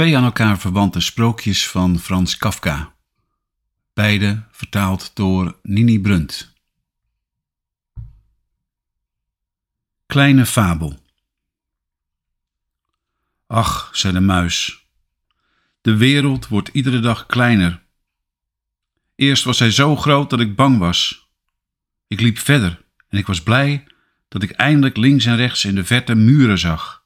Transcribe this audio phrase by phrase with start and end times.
[0.00, 2.94] Twee aan elkaar verwante sprookjes van Frans Kafka.
[3.92, 6.54] Beide vertaald door Nini Brunt.
[10.06, 10.98] Kleine fabel.
[13.46, 14.86] Ach, zei de muis,
[15.80, 17.82] de wereld wordt iedere dag kleiner.
[19.14, 21.28] Eerst was hij zo groot dat ik bang was.
[22.06, 23.86] Ik liep verder en ik was blij
[24.28, 26.99] dat ik eindelijk links en rechts in de verte muren zag.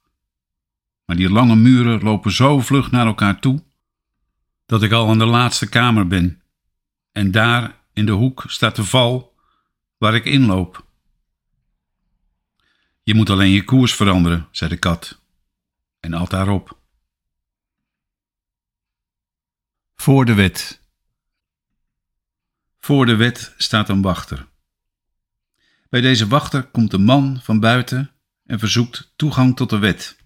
[1.04, 3.62] Maar die lange muren lopen zo vlug naar elkaar toe
[4.66, 6.42] dat ik al aan de laatste kamer ben.
[7.12, 9.34] En daar in de hoek staat de val
[9.98, 10.86] waar ik inloop.
[13.02, 15.20] Je moet alleen je koers veranderen, zei de kat.
[16.00, 16.78] En at daarop.
[19.94, 20.82] Voor de wet.
[22.78, 24.48] Voor de wet staat een wachter.
[25.88, 28.10] Bij deze wachter komt een man van buiten
[28.44, 30.23] en verzoekt toegang tot de wet.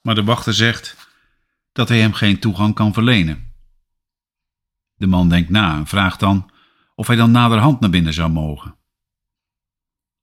[0.00, 1.08] Maar de wachter zegt
[1.72, 3.52] dat hij hem geen toegang kan verlenen.
[4.94, 6.50] De man denkt na en vraagt dan
[6.94, 8.76] of hij dan naderhand naar binnen zou mogen.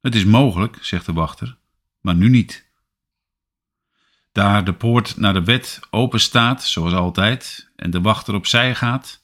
[0.01, 1.57] Het is mogelijk, zegt de wachter,
[2.01, 2.65] maar nu niet.
[4.31, 9.23] Daar de poort naar de wet open staat, zoals altijd, en de wachter opzij gaat,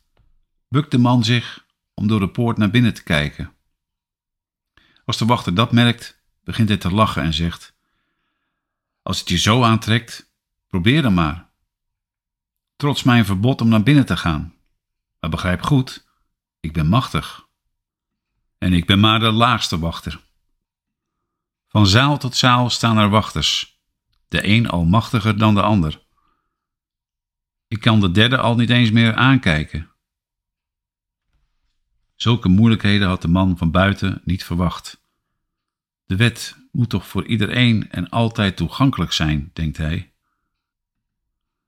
[0.69, 3.53] bukt de man zich om door de poort naar binnen te kijken.
[5.05, 7.73] Als de wachter dat merkt, begint hij te lachen en zegt:
[9.01, 10.32] Als het je zo aantrekt,
[10.73, 11.49] probeer dan maar.
[12.75, 14.53] Trots mijn verbod om naar binnen te gaan.
[15.19, 16.07] Maar begrijp goed,
[16.59, 17.47] ik ben machtig.
[18.57, 20.23] En ik ben maar de laagste wachter.
[21.67, 23.81] Van zaal tot zaal staan er wachters,
[24.27, 26.05] de een al machtiger dan de ander.
[27.67, 29.91] Ik kan de derde al niet eens meer aankijken.
[32.16, 35.01] Zulke moeilijkheden had de man van buiten niet verwacht.
[36.05, 40.12] De wet moet toch voor iedereen en altijd toegankelijk zijn, denkt hij.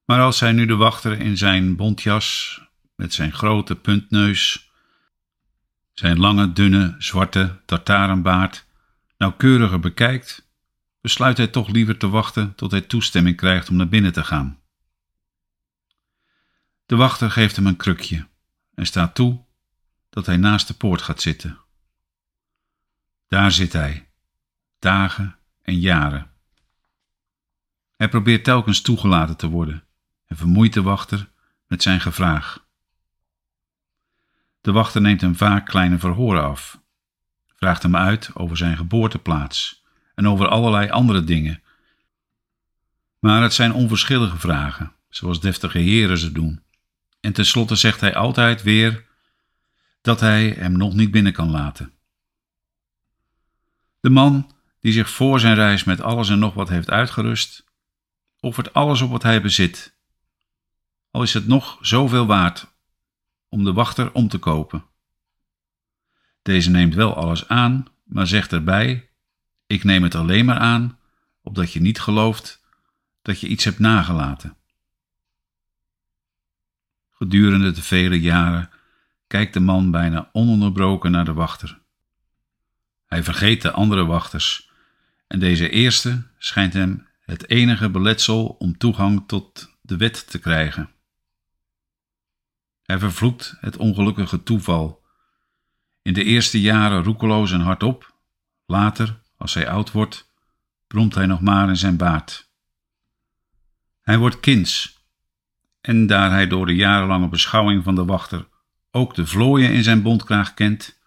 [0.06, 2.60] Maar als hij nu de wachter in zijn bontjas,
[2.96, 4.72] met zijn grote puntneus,
[5.94, 8.66] zijn lange, dunne, zwarte tartarenbaard,
[9.18, 10.50] nauwkeuriger bekijkt,
[11.02, 14.60] besluit hij toch liever te wachten tot hij toestemming krijgt om naar binnen te gaan.
[16.86, 18.28] De wachter geeft hem een krukje
[18.74, 19.44] en staat toe
[20.10, 21.60] dat hij naast de poort gaat zitten.
[23.28, 24.08] Daar zit hij,
[24.80, 26.32] dagen en jaren.
[27.96, 29.85] Hij probeert telkens toegelaten te worden
[30.28, 31.30] en vermoeit de wachter
[31.68, 32.66] met zijn gevraag.
[34.62, 36.82] De wachter neemt hem vaak kleine verhoren af,
[37.56, 39.84] vraagt hem uit over zijn geboorteplaats
[40.16, 41.64] en over allerlei andere dingen.
[43.20, 46.64] Maar het zijn onverschillige vragen, zoals deftige heren ze doen.
[47.20, 49.06] En tenslotte zegt hij altijd weer
[50.02, 51.94] dat hij hem nog niet binnen kan laten.
[54.00, 57.66] De man die zich voor zijn reis met alles en nog wat heeft uitgerust,
[58.40, 59.95] offert alles op wat hij bezit,
[61.16, 62.74] al is het nog zoveel waard
[63.50, 64.86] om de wachter om te kopen.
[66.42, 69.10] Deze neemt wel alles aan, maar zegt erbij:
[69.68, 71.00] Ik neem het alleen maar aan,
[71.42, 72.64] opdat je niet gelooft
[73.22, 74.58] dat je iets hebt nagelaten.
[77.10, 78.70] Gedurende de vele jaren
[79.28, 81.80] kijkt de man bijna ononderbroken naar de wachter.
[83.06, 84.72] Hij vergeet de andere wachters
[85.28, 90.94] en deze eerste schijnt hem het enige beletsel om toegang tot de wet te krijgen.
[92.86, 95.04] Hij vervloekt het ongelukkige toeval.
[96.02, 98.16] In de eerste jaren roekeloos en hardop,
[98.66, 100.32] later, als hij oud wordt,
[100.88, 102.50] bromt hij nog maar in zijn baard.
[104.02, 105.04] Hij wordt kinds,
[105.82, 108.48] en daar hij door de jarenlange beschouwing van de wachter
[108.92, 111.00] ook de vlooien in zijn bondkraag kent,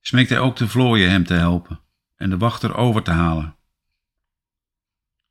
[0.00, 1.80] smeekt hij ook de vlooien hem te helpen
[2.16, 3.56] en de wachter over te halen.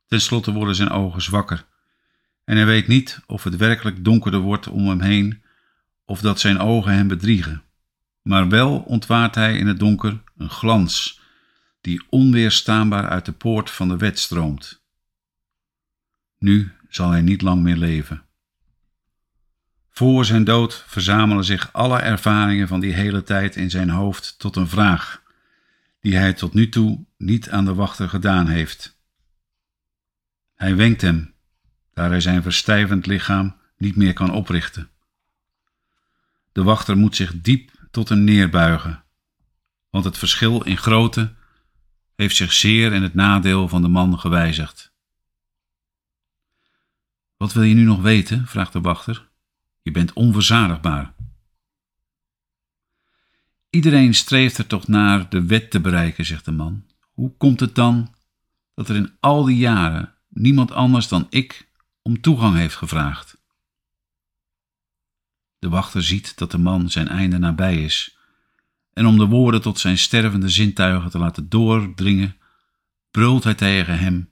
[0.06, 1.66] Ten slotte worden zijn ogen zwakker
[2.46, 5.44] en hij weet niet of het werkelijk donkerder wordt om hem heen
[6.06, 7.64] of dat zijn ogen hem bedriegen.
[8.22, 11.22] Maar wel ontwaart hij in het donker een glans
[11.82, 14.84] die onweerstaanbaar uit de poort van de wet stroomt.
[16.38, 18.24] Nu zal hij niet lang meer leven.
[19.90, 24.56] Voor zijn dood verzamelen zich alle ervaringen van die hele tijd in zijn hoofd tot
[24.56, 25.22] een vraag,
[26.00, 29.00] die hij tot nu toe niet aan de wachter gedaan heeft.
[30.56, 31.35] Hij wenkt hem,
[31.96, 34.90] daar hij zijn verstijvend lichaam niet meer kan oprichten.
[36.52, 39.04] De wachter moet zich diep tot hem neerbuigen,
[39.90, 41.34] want het verschil in grootte
[42.16, 44.94] heeft zich zeer in het nadeel van de man gewijzigd.
[47.38, 48.48] Wat wil je nu nog weten?
[48.48, 49.30] vraagt de wachter.
[49.82, 51.14] Je bent onverzadigbaar.
[53.70, 56.86] Iedereen streeft er toch naar de wet te bereiken, zegt de man.
[57.12, 58.16] Hoe komt het dan
[58.74, 61.74] dat er in al die jaren niemand anders dan ik
[62.08, 63.38] om toegang heeft gevraagd.
[65.60, 68.18] De wachter ziet dat de man zijn einde nabij is,
[68.94, 72.38] en om de woorden tot zijn stervende zintuigen te laten doordringen,
[73.12, 74.30] brult hij tegen hem: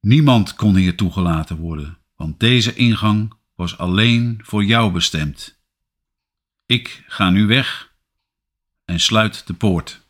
[0.00, 5.58] Niemand kon hier toegelaten worden, want deze ingang was alleen voor jou bestemd.
[6.66, 7.92] Ik ga nu weg
[8.84, 10.00] en sluit de poort.